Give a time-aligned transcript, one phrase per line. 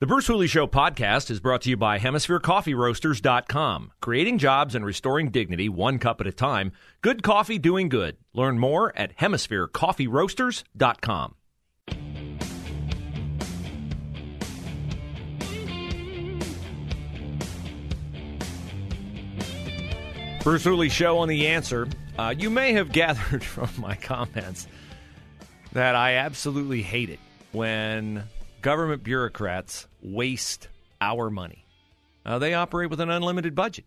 [0.00, 3.90] The Bruce Hooley Show podcast is brought to you by HemisphereCoffeeRoasters.com.
[4.00, 6.70] Creating jobs and restoring dignity one cup at a time.
[7.00, 8.16] Good coffee doing good.
[8.32, 11.34] Learn more at HemisphereCoffeeRoasters.com.
[20.44, 21.88] Bruce Hooley Show on The Answer.
[22.16, 24.68] Uh, you may have gathered from my comments
[25.72, 27.18] that I absolutely hate it
[27.50, 28.22] when
[28.62, 30.68] government bureaucrats waste
[31.00, 31.64] our money.
[32.24, 33.84] Uh, they operate with an unlimited budget.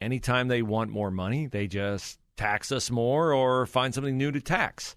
[0.00, 4.40] Anytime they want more money, they just tax us more or find something new to
[4.40, 4.96] tax.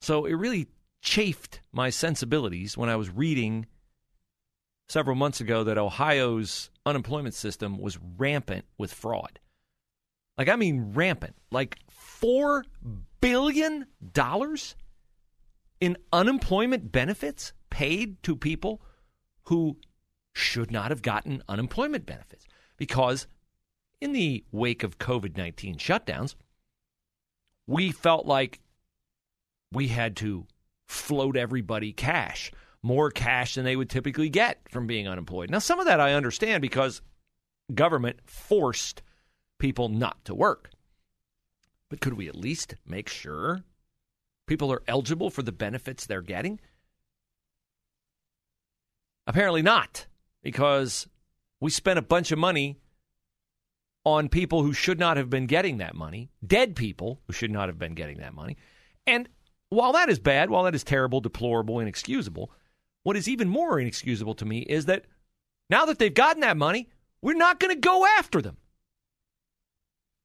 [0.00, 0.68] So it really
[1.02, 3.66] chafed my sensibilities when I was reading
[4.88, 9.38] several months ago that Ohio's unemployment system was rampant with fraud.
[10.36, 11.34] Like, I mean, rampant.
[11.50, 11.78] Like,
[12.22, 12.62] $4
[13.20, 13.86] billion
[15.80, 18.82] in unemployment benefits paid to people
[19.44, 19.76] who
[20.34, 22.44] should not have gotten unemployment benefits.
[22.76, 23.28] Because
[24.00, 26.34] in the wake of COVID 19 shutdowns,
[27.68, 28.58] we felt like
[29.70, 30.44] we had to
[30.88, 32.50] float everybody cash,
[32.82, 35.48] more cash than they would typically get from being unemployed.
[35.48, 37.00] Now, some of that I understand because
[37.72, 39.02] government forced
[39.60, 40.70] people not to work.
[41.88, 43.62] But could we at least make sure
[44.48, 46.58] people are eligible for the benefits they're getting?
[49.28, 50.06] Apparently not,
[50.42, 51.06] because
[51.60, 52.78] we spent a bunch of money
[54.04, 57.68] on people who should not have been getting that money, dead people who should not
[57.68, 58.56] have been getting that money.
[59.06, 59.28] And
[59.68, 62.50] while that is bad, while that is terrible, deplorable, inexcusable,
[63.02, 65.04] what is even more inexcusable to me is that
[65.68, 66.88] now that they've gotten that money,
[67.20, 68.56] we're not going to go after them.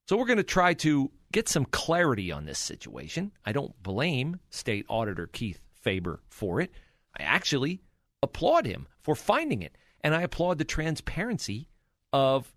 [0.08, 3.34] So we're going to try to get some clarity on this situation.
[3.46, 6.72] I don't blame State Auditor Keith Faber for it.
[7.20, 7.82] I actually
[8.22, 9.78] applaud him for finding it.
[10.02, 11.70] And I applaud the transparency
[12.12, 12.54] of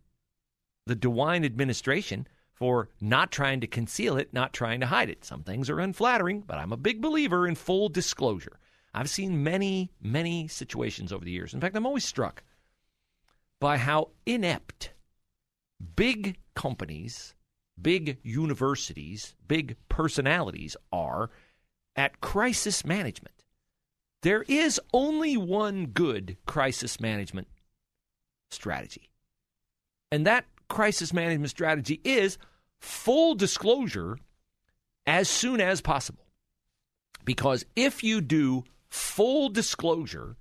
[0.87, 5.25] the DeWine administration for not trying to conceal it, not trying to hide it.
[5.25, 8.59] Some things are unflattering, but I'm a big believer in full disclosure.
[8.95, 11.53] I've seen many, many situations over the years.
[11.53, 12.43] In fact, I'm always struck
[13.61, 14.93] by how inept
[15.95, 17.34] big companies
[17.81, 21.31] big universities, big personalities are
[21.95, 23.34] at crisis management.
[24.26, 27.47] There is only one good crisis management
[28.50, 29.09] strategy.
[30.10, 32.36] And that crisis management strategy is
[32.81, 34.19] full disclosure
[35.06, 36.26] as soon as possible.
[37.25, 40.34] Because if you do full disclosure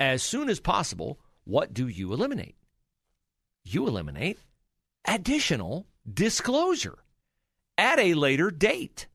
[0.00, 2.56] as soon as possible, what do you eliminate?
[3.62, 4.40] You eliminate
[5.06, 6.98] additional disclosure
[7.78, 9.06] at a later date.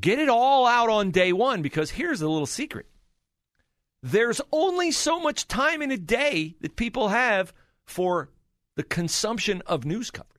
[0.00, 2.86] Get it all out on day one because here's a little secret.
[4.02, 7.52] There's only so much time in a day that people have
[7.86, 8.30] for
[8.74, 10.32] the consumption of news coverage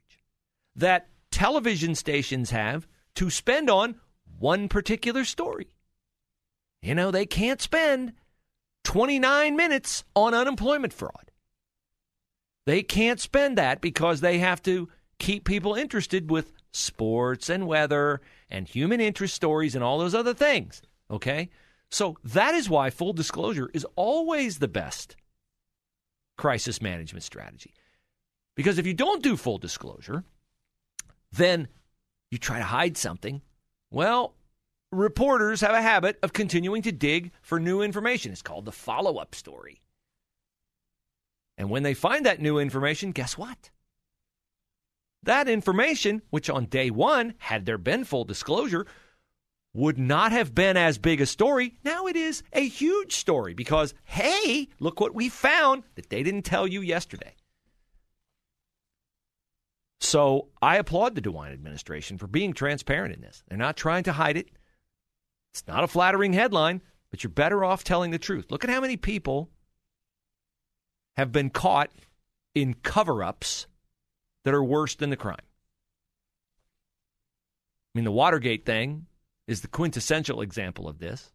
[0.76, 3.96] that television stations have to spend on
[4.40, 5.68] one particular story.
[6.82, 8.14] You know, they can't spend
[8.84, 11.32] 29 minutes on unemployment fraud.
[12.66, 18.22] They can't spend that because they have to keep people interested with sports and weather
[18.54, 20.82] and human interest stories and all those other things.
[21.12, 21.50] Okay?
[21.90, 25.16] So that is why full disclosure is always the best
[26.38, 27.74] crisis management strategy.
[28.56, 30.24] Because if you don't do full disclosure,
[31.32, 31.68] then
[32.32, 33.42] you try to hide something.
[33.92, 34.36] Well,
[34.92, 38.32] reporters have a habit of continuing to dig for new information.
[38.32, 39.82] It's called the follow up story.
[41.58, 43.70] And when they find that new information, guess what?
[45.24, 48.86] That information, which on day one, had there been full disclosure,
[49.74, 51.76] would not have been as big a story.
[51.84, 56.44] Now it is a huge story because, hey, look what we found that they didn't
[56.44, 57.36] tell you yesterday.
[60.00, 63.42] So I applaud the DeWine administration for being transparent in this.
[63.48, 64.50] They're not trying to hide it.
[65.54, 68.48] It's not a flattering headline, but you're better off telling the truth.
[68.52, 69.50] Look at how many people
[71.16, 71.90] have been caught
[72.54, 73.68] in cover ups
[74.44, 75.38] that are worse than the crime.
[77.94, 79.06] I mean, the Watergate thing
[79.48, 81.32] is the quintessential example of this.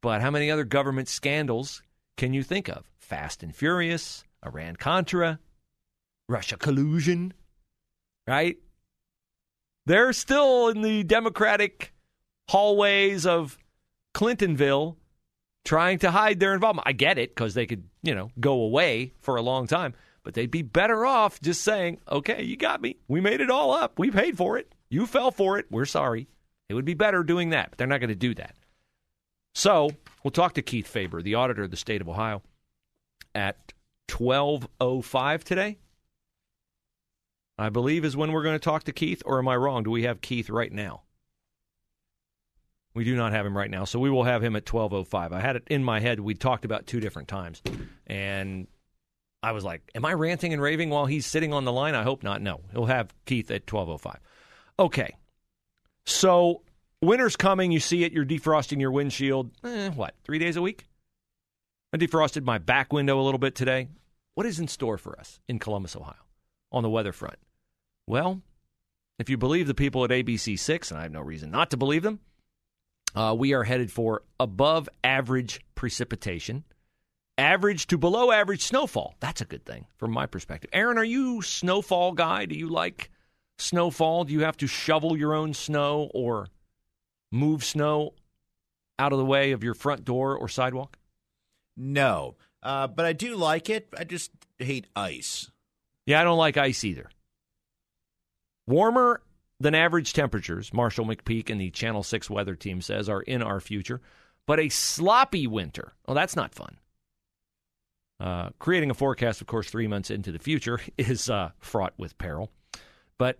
[0.00, 1.82] But how many other government scandals
[2.16, 2.84] can you think of?
[2.98, 5.40] Fast and Furious, Iran Contra,
[6.28, 7.34] Russia collusion,
[8.26, 8.56] right?
[9.86, 11.92] They're still in the Democratic
[12.48, 13.58] hallways of
[14.14, 14.96] Clintonville
[15.64, 16.86] trying to hide their involvement.
[16.86, 19.94] I get it because they could, you know, go away for a long time,
[20.28, 22.98] but they'd be better off just saying, okay, you got me.
[23.08, 23.98] We made it all up.
[23.98, 24.74] We paid for it.
[24.90, 25.64] You fell for it.
[25.70, 26.28] We're sorry.
[26.68, 28.54] It would be better doing that, but they're not going to do that.
[29.54, 29.88] So
[30.22, 32.42] we'll talk to Keith Faber, the auditor of the state of Ohio,
[33.34, 33.72] at
[34.08, 35.78] 12.05 today.
[37.56, 39.82] I believe is when we're going to talk to Keith, or am I wrong?
[39.82, 41.04] Do we have Keith right now?
[42.92, 45.32] We do not have him right now, so we will have him at 12:05.
[45.32, 46.20] I had it in my head.
[46.20, 47.62] We talked about two different times,
[48.06, 48.66] and
[49.42, 52.02] I was like, "Am I ranting and raving while he's sitting on the line?" I
[52.02, 52.42] hope not.
[52.42, 54.18] No, he'll have Keith at 12:05.
[54.78, 55.16] Okay,
[56.06, 56.62] so
[57.02, 57.72] winter's coming.
[57.72, 58.12] You see it.
[58.12, 59.50] You're defrosting your windshield.
[59.64, 60.14] Eh, what?
[60.24, 60.86] Three days a week.
[61.92, 63.88] I defrosted my back window a little bit today.
[64.34, 66.14] What is in store for us in Columbus, Ohio,
[66.70, 67.38] on the weather front?
[68.06, 68.42] Well,
[69.18, 72.02] if you believe the people at ABC6, and I have no reason not to believe
[72.02, 72.20] them,
[73.14, 76.64] uh, we are headed for above average precipitation,
[77.38, 79.14] average to below average snowfall.
[79.20, 80.70] That's a good thing from my perspective.
[80.72, 82.44] Aaron, are you snowfall guy?
[82.44, 83.10] Do you like
[83.58, 84.24] snowfall?
[84.24, 86.48] Do you have to shovel your own snow or
[87.30, 88.14] move snow
[88.98, 90.98] out of the way of your front door or sidewalk?
[91.76, 93.88] No, uh, but I do like it.
[93.96, 95.50] I just hate ice.
[96.06, 97.08] Yeah, I don't like ice either.
[98.66, 99.22] Warmer
[99.60, 103.60] than average temperatures, Marshall McPeek and the Channel 6 weather team says, are in our
[103.60, 104.00] future.
[104.46, 106.78] But a sloppy winter, well, that's not fun.
[108.20, 112.18] Uh, creating a forecast, of course, three months into the future is uh, fraught with
[112.18, 112.50] peril.
[113.16, 113.38] But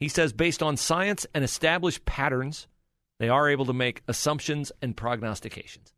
[0.00, 2.66] he says, based on science and established patterns,
[3.20, 5.94] they are able to make assumptions and prognostications.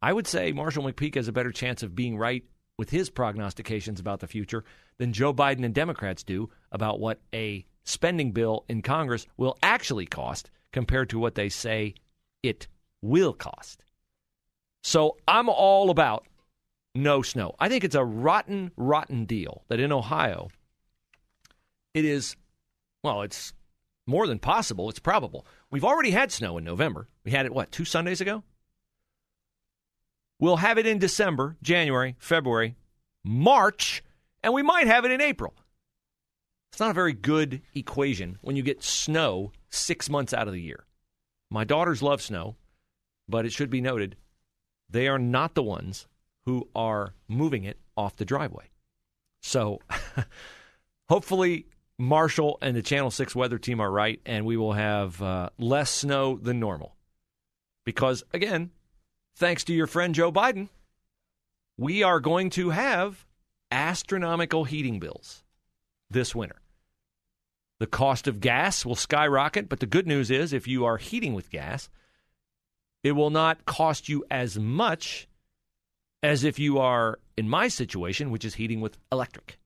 [0.00, 2.44] I would say Marshall McPeek has a better chance of being right
[2.76, 4.64] with his prognostications about the future
[4.98, 10.06] than Joe Biden and Democrats do about what a spending bill in Congress will actually
[10.06, 11.94] cost compared to what they say
[12.44, 12.68] it
[13.02, 13.84] will cost.
[14.82, 16.26] So I'm all about
[16.94, 17.54] no snow.
[17.58, 20.48] I think it's a rotten, rotten deal that in Ohio,
[21.94, 22.36] it is,
[23.02, 23.52] well, it's
[24.06, 24.88] more than possible.
[24.88, 25.46] It's probable.
[25.70, 27.08] We've already had snow in November.
[27.24, 28.42] We had it, what, two Sundays ago?
[30.40, 32.76] We'll have it in December, January, February,
[33.24, 34.02] March,
[34.42, 35.54] and we might have it in April.
[36.72, 40.62] It's not a very good equation when you get snow six months out of the
[40.62, 40.84] year.
[41.50, 42.56] My daughters love snow,
[43.28, 44.16] but it should be noted
[44.88, 46.06] they are not the ones
[46.48, 48.70] who are moving it off the driveway.
[49.42, 49.80] So
[51.10, 51.66] hopefully,
[51.98, 55.90] Marshall and the Channel 6 weather team are right, and we will have uh, less
[55.90, 56.96] snow than normal.
[57.84, 58.70] Because, again,
[59.36, 60.70] thanks to your friend Joe Biden,
[61.76, 63.26] we are going to have
[63.70, 65.44] astronomical heating bills
[66.08, 66.62] this winter.
[67.78, 71.34] The cost of gas will skyrocket, but the good news is if you are heating
[71.34, 71.90] with gas,
[73.04, 75.27] it will not cost you as much
[76.22, 79.58] as if you are in my situation, which is heating with electric.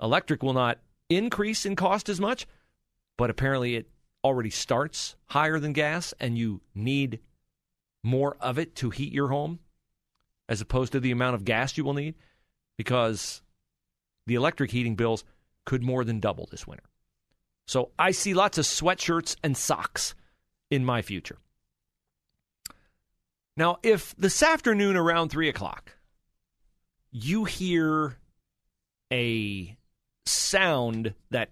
[0.00, 0.78] Electric will not
[1.08, 2.46] increase in cost as much,
[3.16, 3.88] but apparently it
[4.24, 7.20] already starts higher than gas and you need
[8.02, 9.58] more of it to heat your home
[10.48, 12.14] as opposed to the amount of gas you will need
[12.76, 13.42] because
[14.26, 15.24] the electric heating bills
[15.64, 16.84] could more than double this winter.
[17.66, 20.14] So I see lots of sweatshirts and socks
[20.70, 21.38] in my future.
[23.56, 25.92] Now, if this afternoon around 3 o'clock
[27.10, 28.18] you hear
[29.12, 29.76] a
[30.26, 31.50] sound that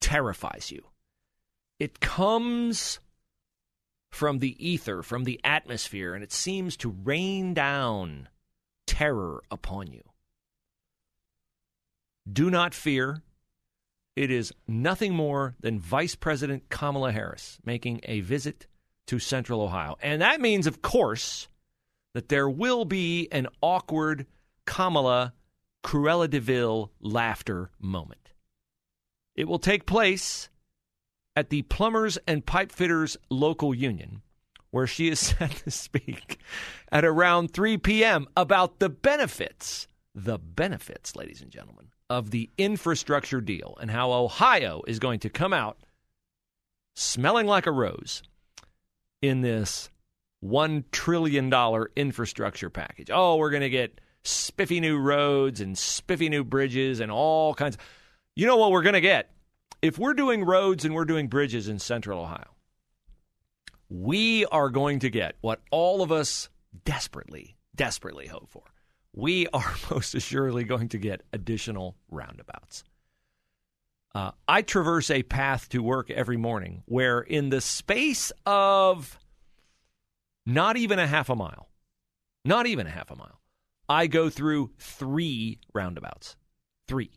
[0.00, 0.84] terrifies you,
[1.80, 3.00] it comes
[4.10, 8.28] from the ether, from the atmosphere, and it seems to rain down
[8.86, 10.02] terror upon you.
[12.30, 13.22] Do not fear.
[14.16, 18.66] It is nothing more than Vice President Kamala Harris making a visit
[19.10, 19.96] to Central Ohio.
[20.00, 21.48] And that means, of course,
[22.14, 24.24] that there will be an awkward
[24.66, 25.32] Kamala
[25.82, 28.30] Cruella de Vil laughter moment.
[29.34, 30.48] It will take place
[31.34, 34.22] at the Plumbers and Pipe Fitters Local Union,
[34.70, 36.38] where she is set to speak
[36.92, 38.28] at around 3 p.m.
[38.36, 44.82] about the benefits, the benefits, ladies and gentlemen, of the infrastructure deal and how Ohio
[44.86, 45.78] is going to come out
[46.94, 48.22] smelling like a rose
[49.22, 49.90] in this
[50.44, 51.52] $1 trillion
[51.96, 53.10] infrastructure package.
[53.12, 57.78] Oh, we're going to get spiffy new roads and spiffy new bridges and all kinds.
[58.36, 59.30] You know what we're going to get?
[59.82, 62.54] If we're doing roads and we're doing bridges in central Ohio,
[63.88, 66.48] we are going to get what all of us
[66.84, 68.64] desperately desperately hope for.
[69.14, 72.84] We are most assuredly going to get additional roundabouts.
[74.14, 79.18] Uh, I traverse a path to work every morning where, in the space of
[80.44, 81.68] not even a half a mile,
[82.44, 83.40] not even a half a mile,
[83.88, 86.36] I go through three roundabouts.
[86.88, 87.12] Three.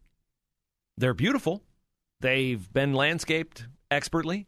[0.97, 1.63] They're beautiful.
[2.19, 4.47] They've been landscaped expertly.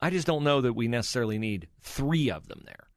[0.00, 2.88] I just don't know that we necessarily need three of them there.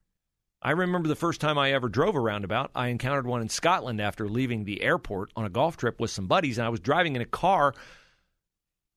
[0.66, 2.72] I remember the first time I ever drove a roundabout.
[2.74, 6.26] I encountered one in Scotland after leaving the airport on a golf trip with some
[6.26, 7.76] buddies, and I was driving in a car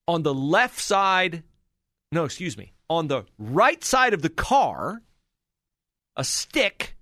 [0.07, 1.43] on the left side.
[2.11, 2.73] No, excuse me.
[2.89, 5.03] On the right side of the car,
[6.17, 6.97] a stick.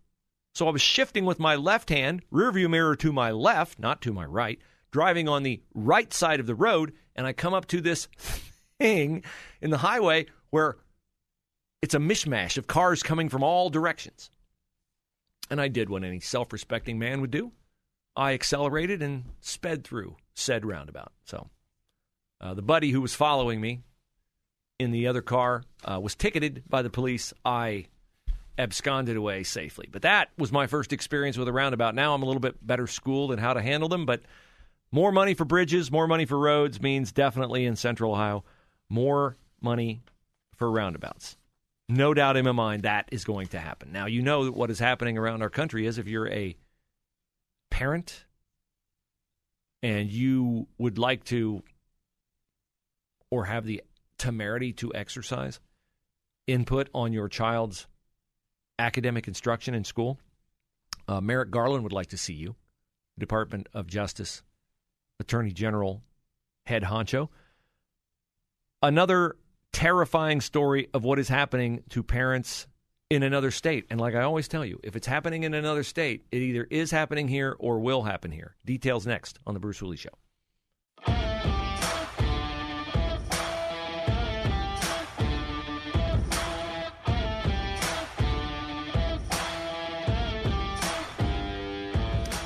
[0.56, 4.12] So I was shifting with my left hand, rearview mirror to my left, not to
[4.12, 4.58] my right,
[4.90, 8.08] driving on the right side of the road, and I come up to this
[8.80, 9.22] thing
[9.60, 10.76] in the highway where
[11.82, 14.28] it's a mishmash of cars coming from all directions.
[15.50, 17.52] And I did what any self respecting man would do.
[18.16, 21.12] I accelerated and sped through said roundabout.
[21.24, 21.48] So
[22.40, 23.80] uh, the buddy who was following me
[24.78, 27.32] in the other car uh, was ticketed by the police.
[27.44, 27.86] I
[28.58, 29.88] absconded away safely.
[29.90, 31.94] But that was my first experience with a roundabout.
[31.94, 34.06] Now I'm a little bit better schooled in how to handle them.
[34.06, 34.22] But
[34.90, 38.44] more money for bridges, more money for roads means definitely in central Ohio,
[38.88, 40.02] more money
[40.56, 41.36] for roundabouts
[41.88, 43.92] no doubt in my mind that is going to happen.
[43.92, 46.56] Now, you know what is happening around our country is if you're a
[47.70, 48.24] parent
[49.82, 51.62] and you would like to
[53.30, 53.82] or have the
[54.18, 55.60] temerity to exercise
[56.46, 57.86] input on your child's
[58.78, 60.18] academic instruction in school,
[61.08, 62.56] uh, Merrick Garland would like to see you,
[63.18, 64.42] Department of Justice
[65.20, 66.02] Attorney General
[66.66, 67.28] head honcho.
[68.82, 69.36] Another
[69.72, 72.66] terrifying story of what is happening to parents
[73.10, 73.86] in another state.
[73.90, 76.90] And like I always tell you, if it's happening in another state, it either is
[76.90, 78.56] happening here or will happen here.
[78.64, 80.10] Details next on The Bruce Hooley Show.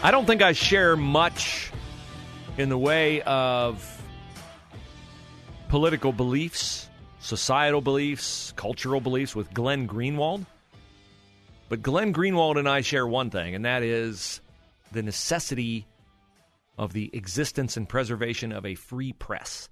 [0.02, 1.70] I don't think I share much
[2.56, 4.02] in the way of
[5.68, 6.89] political beliefs
[7.30, 10.44] societal beliefs, cultural beliefs with Glenn Greenwald.
[11.68, 14.40] But Glenn Greenwald and I share one thing, and that is
[14.90, 15.86] the necessity
[16.76, 19.68] of the existence and preservation of a free press.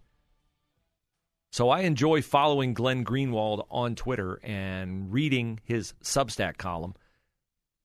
[1.50, 6.94] So I enjoy following Glenn Greenwald on Twitter and reading his Substack column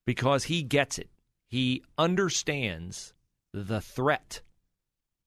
[0.06, 1.10] because he gets it.
[1.48, 3.15] He understands
[3.51, 4.42] the threat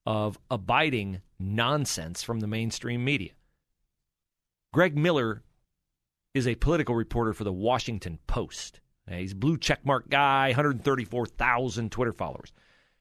[0.06, 3.32] of abiding nonsense from the mainstream media.
[4.76, 5.42] Greg Miller
[6.34, 8.80] is a political reporter for the Washington Post.
[9.08, 12.52] He's a blue checkmark guy, 134,000 Twitter followers.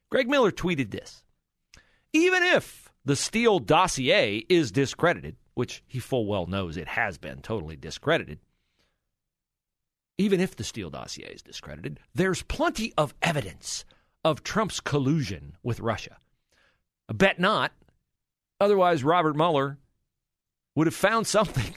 [0.10, 1.25] Greg Miller tweeted this
[2.13, 7.41] Even if the Steele dossier is discredited, which he full well knows it has been
[7.41, 8.39] totally discredited,
[10.17, 13.84] even if the Steele dossier is discredited, there's plenty of evidence
[14.24, 16.20] of Trump's collusion with Russia.
[17.10, 17.74] I bet not.
[18.62, 19.77] Otherwise, Robert Mueller
[20.75, 21.75] would have found something.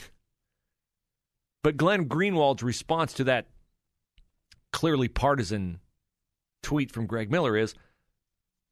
[1.63, 3.47] But Glenn Greenwald's response to that
[4.73, 5.81] clearly partisan
[6.63, 7.75] tweet from Greg Miller is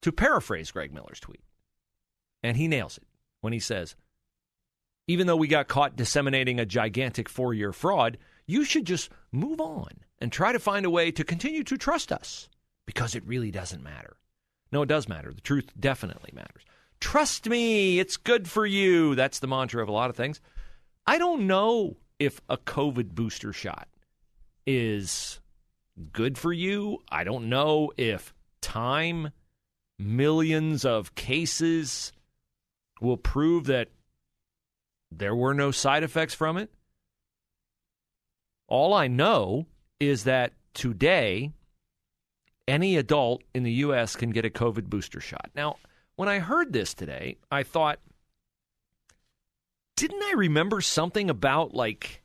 [0.02, 1.42] to paraphrase Greg Miller's tweet.
[2.42, 3.06] And he nails it
[3.40, 3.97] when he says,
[5.09, 9.61] even though we got caught disseminating a gigantic four year fraud, you should just move
[9.61, 12.49] on and try to find a way to continue to trust us
[12.87, 14.16] because it really doesn't matter.
[14.73, 15.33] No, it does matter.
[15.33, 16.62] The truth definitely matters.
[17.00, 19.15] Trust me, it's good for you.
[19.15, 20.41] That's the mantra of a lot of things.
[21.07, 23.88] I don't know if a COVID booster shot
[24.67, 25.41] is
[26.12, 27.03] good for you.
[27.11, 29.31] I don't know if time,
[29.99, 32.12] millions of cases
[33.00, 33.88] will prove that
[35.12, 36.71] there were no side effects from it.
[38.69, 39.67] All I know
[40.00, 41.53] is that today,
[42.67, 44.17] any adult in the U.S.
[44.17, 45.50] can get a COVID booster shot.
[45.55, 45.76] Now,
[46.16, 48.00] when I heard this today, I thought,
[49.96, 52.23] didn't I remember something about like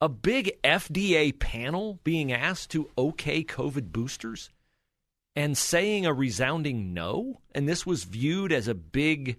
[0.00, 4.50] a big FDA panel being asked to okay COVID boosters
[5.36, 7.40] and saying a resounding no?
[7.54, 9.38] And this was viewed as a big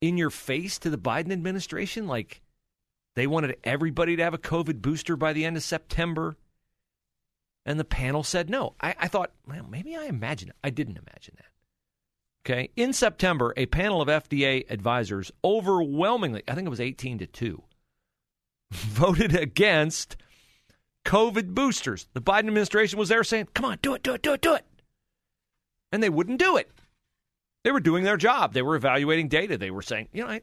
[0.00, 2.06] in your face to the Biden administration?
[2.06, 2.40] Like
[3.16, 6.36] they wanted everybody to have a COVID booster by the end of September.
[7.66, 8.74] And the panel said no.
[8.80, 10.56] I, I thought, well, maybe I imagined it.
[10.64, 11.46] I didn't imagine that.
[12.48, 12.70] Okay.
[12.76, 17.62] In September, a panel of FDA advisors overwhelmingly, I think it was 18 to 2,
[18.70, 20.16] voted against
[21.04, 22.08] COVID boosters.
[22.14, 24.54] The Biden administration was there saying, come on, do it, do it, do it, do
[24.54, 24.64] it.
[25.92, 26.70] And they wouldn't do it.
[27.64, 28.54] They were doing their job.
[28.54, 29.58] They were evaluating data.
[29.58, 30.40] They were saying, you know, I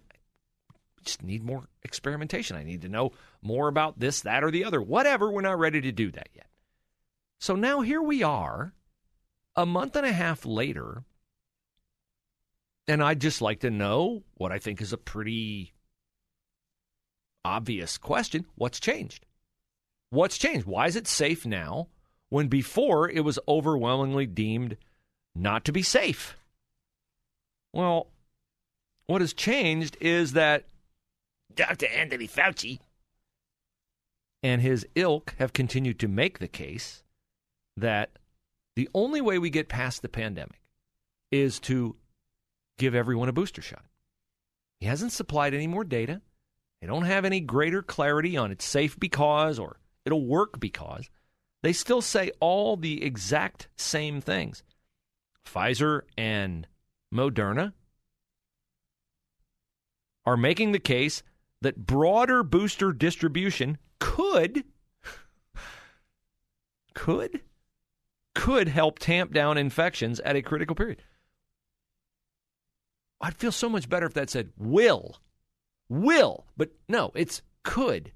[1.03, 2.55] just need more experimentation.
[2.55, 4.81] I need to know more about this, that, or the other.
[4.81, 6.47] Whatever, we're not ready to do that yet.
[7.39, 8.73] So now here we are,
[9.55, 11.03] a month and a half later,
[12.87, 15.73] and I'd just like to know what I think is a pretty
[17.43, 19.25] obvious question what's changed?
[20.09, 20.65] What's changed?
[20.65, 21.87] Why is it safe now
[22.29, 24.77] when before it was overwhelmingly deemed
[25.35, 26.37] not to be safe?
[27.73, 28.07] Well,
[29.07, 30.65] what has changed is that
[31.53, 31.87] Dr.
[31.87, 32.79] Anthony Fauci
[34.41, 37.03] and his ilk have continued to make the case
[37.77, 38.11] that
[38.75, 40.61] the only way we get past the pandemic
[41.31, 41.95] is to
[42.77, 43.85] give everyone a booster shot.
[44.79, 46.21] He hasn't supplied any more data.
[46.81, 51.09] They don't have any greater clarity on it's safe because or it'll work because.
[51.63, 54.63] They still say all the exact same things.
[55.45, 56.67] Pfizer and
[57.13, 57.73] Moderna
[60.25, 61.23] are making the case
[61.61, 64.63] that broader booster distribution could
[66.93, 67.41] could
[68.35, 71.01] could help tamp down infections at a critical period.
[73.25, 75.17] I'd feel so much better if that said will.
[75.89, 78.11] Will, but no, it's could.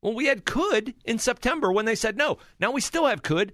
[0.00, 2.38] Well, we had could in September when they said no.
[2.58, 3.52] Now we still have could.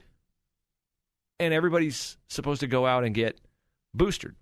[1.40, 3.40] And everybody's supposed to go out and get
[3.92, 4.36] boosted.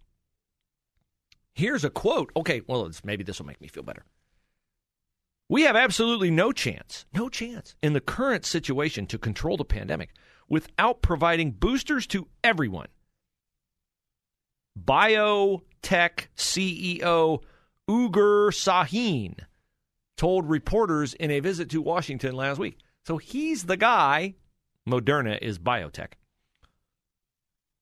[1.54, 2.30] Here's a quote.
[2.36, 4.04] Okay, well, maybe this will make me feel better.
[5.48, 10.10] We have absolutely no chance, no chance in the current situation to control the pandemic
[10.50, 12.88] without providing boosters to everyone.
[14.84, 17.42] BioNTech CEO
[17.88, 19.34] Ugur Sahin
[20.16, 22.78] told reporters in a visit to Washington last week.
[23.06, 24.34] So he's the guy,
[24.86, 26.12] Moderna is biotech.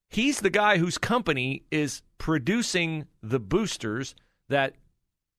[0.09, 4.15] He's the guy whose company is producing the boosters
[4.49, 4.75] that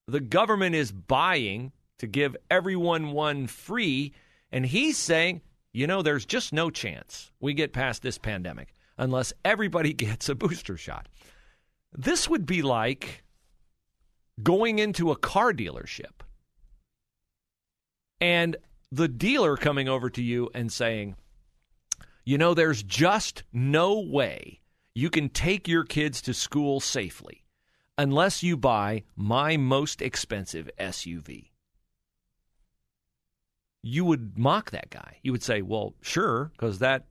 [0.08, 4.14] the government is buying to give everyone one free.
[4.52, 5.42] And he's saying,
[5.74, 10.36] you know, there's just no chance we get past this pandemic unless everybody gets a
[10.36, 11.08] booster shot.
[11.98, 13.24] This would be like
[14.42, 16.22] going into a car dealership
[18.22, 18.56] and
[18.92, 21.16] the dealer coming over to you and saying,
[22.24, 24.62] you know, there's just no way
[24.94, 27.44] you can take your kids to school safely
[27.98, 31.50] unless you buy my most expensive SUV
[33.88, 35.18] you would mock that guy.
[35.24, 37.06] You would say, well, sure, because that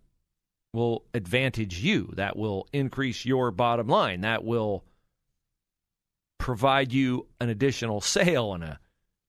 [0.73, 2.13] will advantage you.
[2.17, 4.23] That will increase your bottom line.
[4.23, 4.85] That will
[6.39, 8.79] provide you an additional sale and a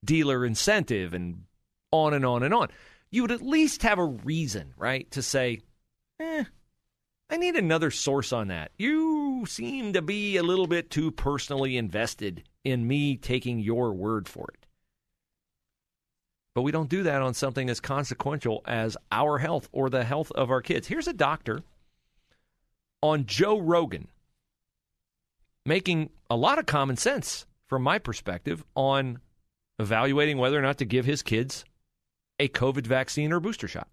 [0.03, 1.43] dealer incentive and
[1.91, 2.69] on and on and on.
[3.09, 5.61] You would at least have a reason, right, to say,
[6.19, 6.43] eh,
[7.29, 8.71] I need another source on that.
[8.77, 14.27] You seem to be a little bit too personally invested in me taking your word
[14.27, 14.66] for it.
[16.57, 20.31] But we don't do that on something as consequential as our health or the health
[20.31, 20.87] of our kids.
[20.87, 21.61] Here's a doctor
[23.03, 24.07] on Joe Rogan
[25.67, 29.19] making a lot of common sense from my perspective on
[29.77, 31.63] evaluating whether or not to give his kids
[32.39, 33.87] a COVID vaccine or booster shot.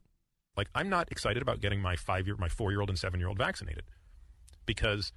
[0.56, 3.84] Like I'm not excited about getting my 5-year my 4-year-old and 7-year-old vaccinated
[4.64, 5.12] because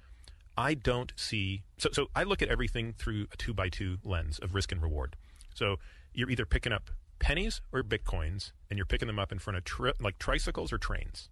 [0.54, 4.38] I don't see so so I look at everything through a 2 by 2 lens
[4.38, 5.16] of risk and reward.
[5.54, 5.76] So
[6.12, 9.64] you're either picking up pennies or bitcoins, and you're picking them up in front of
[9.64, 11.28] tri- like tricycles or trains.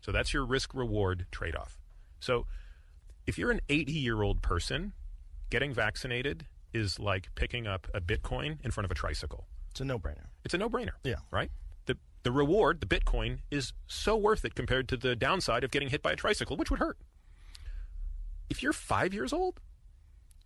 [0.00, 1.78] So that's your risk reward trade off.
[2.20, 2.46] So
[3.26, 4.92] if you're an 80 year old person,
[5.50, 9.46] getting vaccinated is like picking up a bitcoin in front of a tricycle.
[9.70, 10.26] It's a no brainer.
[10.44, 10.92] It's a no brainer.
[11.04, 11.16] Yeah.
[11.30, 11.50] Right?
[11.86, 15.90] The, the reward, the bitcoin, is so worth it compared to the downside of getting
[15.90, 16.98] hit by a tricycle, which would hurt.
[18.50, 19.60] If you're five years old,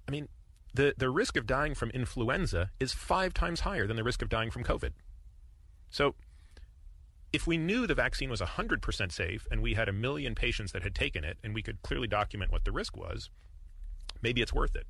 [0.07, 0.28] I mean,
[0.74, 4.28] the, the risk of dying from influenza is five times higher than the risk of
[4.28, 4.92] dying from COVID.
[5.90, 6.14] So,
[7.33, 10.83] if we knew the vaccine was 100% safe and we had a million patients that
[10.83, 13.28] had taken it and we could clearly document what the risk was,
[14.22, 14.87] maybe it's worth it.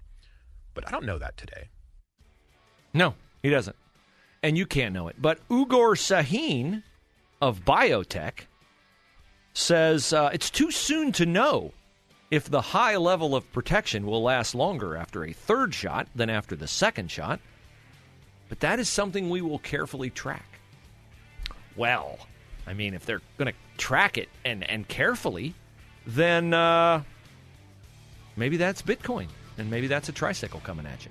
[0.74, 1.68] But I don't know that today.
[2.94, 3.76] No, he doesn't.
[4.42, 5.16] And you can't know it.
[5.20, 6.84] But Ugur Sahin
[7.42, 8.46] of BioNTech
[9.52, 11.72] says uh, it's too soon to know
[12.30, 16.56] if the high level of protection will last longer after a third shot than after
[16.56, 17.40] the second shot.
[18.48, 20.60] But that is something we will carefully track.
[21.76, 22.18] Well,
[22.66, 25.54] I mean, if they're going to track it and, and carefully,
[26.06, 27.02] then uh,
[28.36, 31.10] maybe that's Bitcoin, and maybe that's a tricycle coming at you.